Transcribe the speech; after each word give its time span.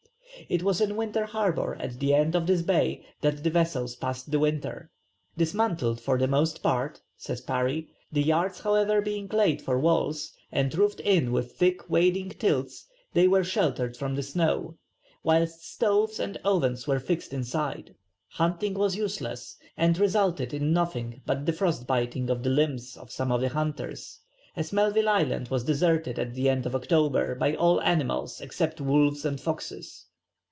It 0.49 0.63
was 0.63 0.81
in 0.81 0.95
Winter 0.95 1.25
Harbour 1.25 1.77
at 1.79 1.99
the 1.99 2.15
end 2.15 2.35
of 2.35 2.47
this 2.47 2.63
bay 2.63 3.05
that 3.21 3.43
the 3.43 3.51
vessels 3.51 3.95
passed 3.95 4.31
the 4.31 4.39
winter. 4.39 4.89
"Dismantled 5.37 6.01
for 6.01 6.17
the 6.17 6.27
most 6.27 6.63
part," 6.63 6.99
says 7.15 7.41
Parry, 7.41 7.89
"the 8.11 8.23
yards 8.23 8.59
however 8.61 9.01
being 9.01 9.27
laid 9.27 9.61
for 9.61 9.79
walls 9.79 10.33
and 10.51 10.73
roofed 10.75 10.99
in 11.01 11.31
with 11.31 11.53
thick 11.53 11.87
wadding 11.89 12.29
tilts, 12.31 12.87
they 13.13 13.27
were 13.27 13.43
sheltered 13.43 13.95
from 13.95 14.15
the 14.15 14.23
snow, 14.23 14.77
whilst 15.23 15.63
stoves 15.69 16.19
and 16.19 16.37
ovens 16.43 16.87
were 16.87 16.99
fixed 16.99 17.33
inside." 17.33 17.93
Hunting 18.29 18.73
was 18.73 18.95
useless, 18.97 19.57
and 19.77 19.97
resulted 19.99 20.53
in 20.55 20.73
nothing 20.73 21.21
but 21.25 21.45
the 21.45 21.53
frost 21.53 21.85
biting 21.85 22.29
of 22.31 22.41
the 22.41 22.49
limbs 22.49 22.97
of 22.97 23.11
some 23.11 23.31
of 23.31 23.41
the 23.41 23.49
hunters, 23.49 24.19
as 24.57 24.73
Melville 24.73 25.09
Island 25.09 25.49
was 25.49 25.63
deserted 25.63 26.17
at 26.17 26.33
the 26.33 26.49
end 26.49 26.65
of 26.65 26.73
October 26.75 27.35
by 27.35 27.53
all 27.55 27.79
animals 27.81 28.41
except 28.41 28.81
wolves 28.81 29.23
and 29.23 29.39
foxes. 29.39 30.07